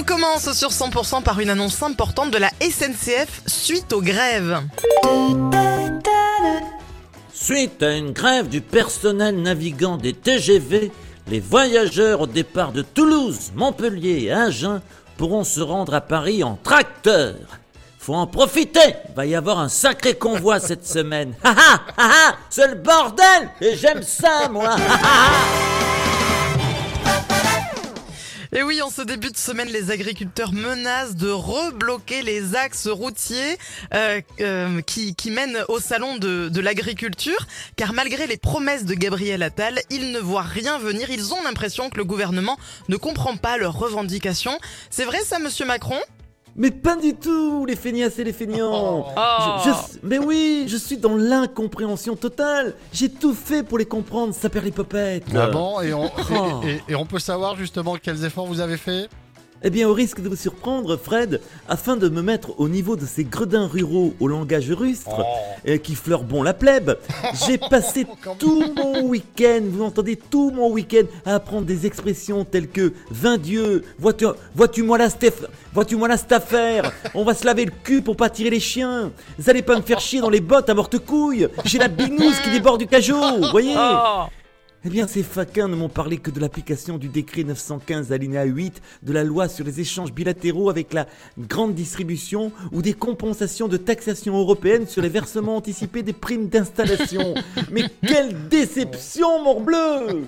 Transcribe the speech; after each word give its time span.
On 0.00 0.02
commence 0.02 0.50
sur 0.52 0.70
100% 0.70 1.22
par 1.22 1.40
une 1.40 1.50
annonce 1.50 1.82
importante 1.82 2.30
de 2.30 2.38
la 2.38 2.48
SNCF 2.58 3.42
suite 3.44 3.92
aux 3.92 4.00
grèves. 4.00 4.58
Suite 7.34 7.82
à 7.82 7.94
une 7.94 8.12
grève 8.12 8.48
du 8.48 8.62
personnel 8.62 9.42
navigant 9.42 9.98
des 9.98 10.14
TGV, 10.14 10.90
les 11.28 11.40
voyageurs 11.40 12.22
au 12.22 12.26
départ 12.26 12.72
de 12.72 12.80
Toulouse, 12.80 13.52
Montpellier 13.54 14.22
et 14.22 14.32
Agen 14.32 14.80
pourront 15.18 15.44
se 15.44 15.60
rendre 15.60 15.92
à 15.92 16.00
Paris 16.00 16.42
en 16.42 16.58
tracteur. 16.62 17.34
Faut 17.98 18.14
en 18.14 18.26
profiter, 18.26 18.94
va 19.14 19.26
y 19.26 19.34
avoir 19.34 19.58
un 19.58 19.68
sacré 19.68 20.14
convoi 20.14 20.60
cette 20.60 20.86
semaine. 20.86 21.34
Ha 21.44 21.50
ha 21.50 21.82
ha 21.98 22.10
ha, 22.10 22.36
c'est 22.48 22.68
le 22.68 22.76
bordel 22.76 23.50
et 23.60 23.76
j'aime 23.76 24.02
ça 24.02 24.48
moi. 24.50 24.76
Et 28.52 28.64
oui, 28.64 28.82
en 28.82 28.90
ce 28.90 29.02
début 29.02 29.30
de 29.30 29.36
semaine, 29.36 29.68
les 29.68 29.92
agriculteurs 29.92 30.52
menacent 30.52 31.14
de 31.14 31.30
rebloquer 31.30 32.22
les 32.22 32.56
axes 32.56 32.88
routiers 32.88 33.56
euh, 33.94 34.20
euh, 34.40 34.80
qui, 34.82 35.14
qui 35.14 35.30
mènent 35.30 35.64
au 35.68 35.78
salon 35.78 36.16
de, 36.18 36.48
de 36.48 36.60
l'agriculture, 36.60 37.46
car 37.76 37.92
malgré 37.92 38.26
les 38.26 38.36
promesses 38.36 38.84
de 38.84 38.94
Gabriel 38.94 39.44
Attal, 39.44 39.78
ils 39.88 40.10
ne 40.10 40.18
voient 40.18 40.42
rien 40.42 40.78
venir. 40.78 41.10
Ils 41.10 41.32
ont 41.32 41.42
l'impression 41.44 41.90
que 41.90 41.96
le 41.96 42.04
gouvernement 42.04 42.58
ne 42.88 42.96
comprend 42.96 43.36
pas 43.36 43.56
leurs 43.56 43.78
revendications. 43.78 44.58
C'est 44.90 45.04
vrai 45.04 45.20
ça, 45.24 45.38
Monsieur 45.38 45.64
Macron? 45.64 46.00
Mais 46.60 46.70
pas 46.70 46.94
du 46.96 47.14
tout, 47.14 47.64
les 47.64 47.74
feignasses 47.74 48.18
et 48.18 48.24
les 48.24 48.32
feignants. 48.34 49.06
Oh. 49.16 49.60
Je- 49.64 49.70
je- 49.70 49.98
mais 50.02 50.18
oui, 50.18 50.64
je 50.68 50.76
suis 50.76 50.98
dans 50.98 51.16
l'incompréhension 51.16 52.16
totale. 52.16 52.74
J'ai 52.92 53.08
tout 53.08 53.32
fait 53.34 53.62
pour 53.62 53.78
les 53.78 53.86
comprendre, 53.86 54.34
ça 54.34 54.48
perd 54.50 54.66
les 54.66 54.70
popettes. 54.70 55.24
Ah 55.34 55.46
bon 55.48 55.80
et 55.80 55.92
on, 55.94 56.04
Oh. 56.30 56.60
et, 56.62 56.68
et- 56.70 56.82
et 56.92 56.94
on 56.94 57.06
peut 57.06 57.18
savoir 57.18 57.56
justement 57.56 57.96
quels 57.96 58.24
efforts 58.24 58.46
vous 58.46 58.60
avez 58.60 58.76
fait 58.76 59.08
Eh 59.62 59.68
bien, 59.68 59.86
au 59.88 59.92
risque 59.92 60.22
de 60.22 60.28
vous 60.28 60.36
surprendre, 60.36 60.96
Fred, 60.96 61.42
afin 61.68 61.96
de 61.96 62.08
me 62.08 62.22
mettre 62.22 62.58
au 62.58 62.68
niveau 62.68 62.96
de 62.96 63.04
ces 63.04 63.24
gredins 63.24 63.66
ruraux 63.66 64.14
au 64.18 64.26
langage 64.26 64.70
rustre, 64.70 65.22
euh, 65.68 65.76
qui 65.76 65.94
fleurent 65.94 66.24
bon 66.24 66.42
la 66.42 66.54
plèbe, 66.54 66.96
j'ai 67.46 67.58
passé 67.58 68.06
tout 68.38 68.64
mon 68.74 69.02
week-end, 69.02 69.60
vous 69.64 69.84
entendez, 69.84 70.16
tout 70.16 70.50
mon 70.50 70.70
week-end 70.70 71.04
à 71.26 71.34
apprendre 71.34 71.66
des 71.66 71.84
expressions 71.84 72.46
telles 72.46 72.68
que 72.68 72.94
«Vin 73.10 73.36
Dieu 73.36 73.84
»,«Vois-tu 73.98 74.26
vois 74.54 74.68
moi 74.78 74.96
là, 74.96 75.10
Steph 75.10 75.46
Vois-tu 75.74 75.96
moi 75.96 76.08
là 76.08 76.16
cette 76.16 76.32
affaire 76.32 76.90
On 77.14 77.24
va 77.24 77.34
se 77.34 77.44
laver 77.44 77.66
le 77.66 77.72
cul 77.84 78.00
pour 78.00 78.16
pas 78.16 78.30
tirer 78.30 78.50
les 78.50 78.60
chiens. 78.60 79.12
Vous 79.38 79.50
allez 79.50 79.62
pas 79.62 79.76
me 79.76 79.82
faire 79.82 80.00
chier 80.00 80.20
dans 80.20 80.30
les 80.30 80.40
bottes 80.40 80.70
à 80.70 80.74
morte 80.74 80.98
couille 80.98 81.48
J'ai 81.66 81.78
la 81.78 81.88
binouse 81.88 82.38
qui 82.42 82.50
déborde 82.50 82.80
du 82.80 82.86
cajot, 82.86 83.20
vous 83.40 83.50
voyez 83.50 83.74
eh 84.84 84.88
bien, 84.88 85.06
ces 85.06 85.22
faquins 85.22 85.68
ne 85.68 85.76
m'ont 85.76 85.90
parlé 85.90 86.16
que 86.16 86.30
de 86.30 86.40
l'application 86.40 86.96
du 86.96 87.08
décret 87.08 87.44
915 87.44 88.12
alinéa 88.12 88.44
8 88.44 88.80
de 89.02 89.12
la 89.12 89.24
loi 89.24 89.48
sur 89.48 89.64
les 89.64 89.80
échanges 89.80 90.12
bilatéraux 90.12 90.70
avec 90.70 90.94
la 90.94 91.06
grande 91.38 91.74
distribution 91.74 92.50
ou 92.72 92.80
des 92.80 92.94
compensations 92.94 93.68
de 93.68 93.76
taxation 93.76 94.38
européenne 94.38 94.86
sur 94.86 95.02
les 95.02 95.10
versements 95.10 95.56
anticipés 95.56 96.02
des 96.02 96.14
primes 96.14 96.48
d'installation. 96.48 97.34
Mais 97.70 97.84
quelle 98.06 98.48
déception, 98.48 99.44
morbleu 99.44 100.24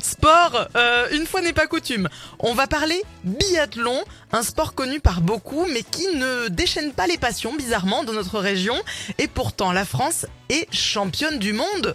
Sport, 0.00 0.68
euh, 0.74 1.08
une 1.12 1.26
fois 1.26 1.42
n'est 1.42 1.52
pas 1.52 1.66
coutume. 1.66 2.08
On 2.38 2.54
va 2.54 2.66
parler 2.66 3.02
biathlon, 3.24 4.02
un 4.32 4.42
sport 4.42 4.74
connu 4.74 5.00
par 5.00 5.20
beaucoup, 5.20 5.66
mais 5.66 5.82
qui 5.82 6.06
ne 6.14 6.48
déchaîne 6.48 6.92
pas 6.92 7.06
les 7.06 7.18
passions, 7.18 7.54
bizarrement, 7.54 8.02
dans 8.02 8.14
notre 8.14 8.38
région. 8.38 8.74
Et 9.18 9.28
pourtant, 9.28 9.72
la 9.72 9.84
France 9.84 10.24
est 10.48 10.72
championne 10.74 11.38
du 11.38 11.52
monde. 11.52 11.94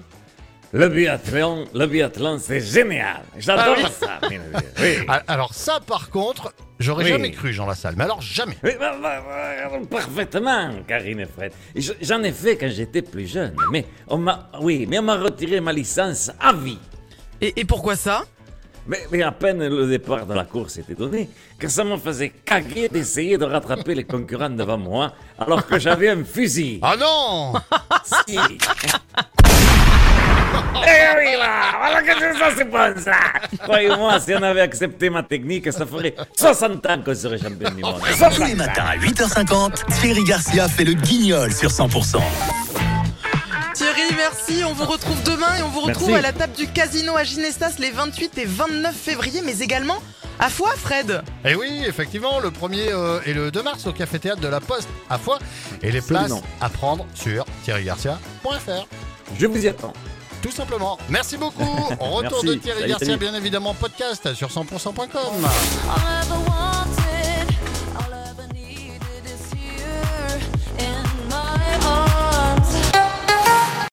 Le 0.78 0.90
biathlon, 0.90 1.64
le 1.74 1.86
biathlon, 1.88 2.38
c'est 2.38 2.60
génial. 2.60 3.22
J'adore 3.38 3.78
Ah 3.78 3.82
oui. 3.82 3.84
ça. 3.98 4.20
Oui. 4.30 4.38
Ah, 5.08 5.22
Alors 5.26 5.54
ça 5.54 5.80
par 5.80 6.10
contre, 6.10 6.54
j'aurais 6.80 7.06
Oui. 7.06 7.12
jamais 7.12 7.32
cru 7.32 7.54
Jean 7.54 7.66
Lassalle, 7.66 7.96
mais 7.98 8.04
alors 8.04 8.22
jamais. 8.22 8.58
Oui, 8.62 8.72
bah, 8.78 8.94
bah, 9.02 9.24
bah, 9.26 9.78
parfaitement, 9.90 10.72
Karine 10.86 11.22
et 11.22 11.26
Fred. 11.28 11.54
Je- 11.78 11.94
J'en 12.02 12.22
ai 12.24 12.34
fait 12.34 12.58
quand 12.58 12.68
j'étais 12.70 13.02
plus 13.02 13.26
jeune, 13.26 13.56
mais 13.72 13.86
on 14.10 14.18
m'a, 14.18 14.50
oui, 14.60 14.86
mais 14.90 15.00
on 15.00 15.04
m'a 15.04 15.16
retiré 15.18 15.62
ma 15.62 15.72
licence 15.72 16.30
à 16.42 16.52
vie. 16.52 16.80
Et, 17.40 17.54
et 17.62 17.64
pourquoi 17.64 17.96
ça? 17.96 18.24
Mais, 18.88 19.00
mais 19.12 19.24
à 19.24 19.32
peine 19.32 19.66
le 19.68 19.88
départ 19.88 20.26
de 20.28 20.34
la 20.34 20.44
course 20.44 20.78
était 20.78 20.94
donné, 20.94 21.30
que 21.58 21.68
ça 21.70 21.84
me 21.86 21.96
faisait 21.98 22.30
caguer 22.30 22.90
d'essayer 22.90 23.38
de 23.38 23.46
rattraper 23.46 23.96
les 23.96 24.04
concurrents 24.04 24.50
devant 24.50 24.78
moi, 24.78 25.14
alors 25.40 25.66
que 25.66 25.80
j'avais 25.80 26.10
un 26.10 26.24
fusil. 26.26 26.80
Ah 26.84 26.96
non 27.00 27.54
Si. 28.28 28.38
Eh 30.84 31.18
oui, 31.18 31.38
là 31.38 31.74
Voilà 31.80 32.02
que 32.02 32.20
c'est 32.20 32.34
ça, 32.40 32.50
c'est 32.58 32.70
bon, 32.70 32.94
ça 33.02 33.14
Croyez-moi, 33.64 34.20
si 34.20 34.34
on 34.36 34.44
avait 34.44 34.62
accepté 34.62 35.10
ma 35.10 35.24
technique, 35.24 35.72
ça 35.72 35.86
ferait 35.86 36.16
60 36.38 36.86
ans 36.86 37.02
qu'on 37.04 37.16
serait 37.16 37.38
champion 37.38 37.70
du 37.72 37.82
monde. 37.82 38.02
Tous 38.36 38.44
les 38.44 38.56
matins 38.56 38.86
à 38.90 38.98
8h50, 38.98 40.00
Thierry 40.02 40.24
Garcia 40.24 40.68
fait 40.68 40.84
le 40.84 40.94
guignol 40.94 41.52
sur 41.54 41.70
100%. 41.70 42.18
Thierry, 43.74 44.02
merci. 44.16 44.64
On 44.66 44.74
vous 44.74 44.86
retrouve 44.86 45.22
demain 45.24 45.54
et 45.60 45.62
on 45.62 45.68
vous 45.70 45.82
retrouve 45.82 46.10
Merci. 46.12 46.26
à 46.26 46.32
la 46.32 46.34
table 46.34 46.54
du 46.54 46.68
casino 46.68 47.16
à 47.18 47.24
Ginestas 47.26 47.74
les 47.80 47.92
28 47.92 48.38
et 48.38 48.46
29 48.46 48.96
février, 48.96 49.42
mais 49.44 49.60
également 49.60 49.98
à 50.40 50.50
Foix, 50.50 50.74
Fred. 50.78 51.22
Et 51.44 51.50
Eh 51.52 51.56
oui, 51.56 51.84
effectivement, 51.86 52.40
le 52.40 52.50
1er 52.52 52.90
euh, 52.92 53.20
et 53.26 53.34
le 53.34 53.52
2 53.52 53.64
mars 53.64 53.86
au 53.88 53.92
Café 53.94 54.20
Théâtre 54.20 54.40
de 54.42 54.48
la 54.48 54.62
Poste 54.62 54.88
à 55.10 55.18
Foix. 55.18 55.40
Et 55.82 55.92
les 55.92 56.02
places 56.02 56.24
Absolument. 56.24 56.42
à 56.62 56.70
prendre 56.70 57.06
sur 57.16 57.46
thierrygarcia.fr. 57.66 58.88
Je 59.38 59.46
vous 59.48 59.58
y 59.64 59.68
attends. 59.68 59.94
Tout 60.46 60.52
simplement. 60.52 61.00
Merci 61.10 61.38
beaucoup. 61.38 61.64
Retour 62.00 62.22
Merci. 62.22 62.46
de 62.46 62.54
Thierry 62.54 62.82
Salut, 62.82 62.92
Garcia, 62.92 63.18
bien 63.18 63.34
évidemment, 63.34 63.74
podcast 63.74 64.36
sur 64.36 64.50
100%.com. 64.50 65.48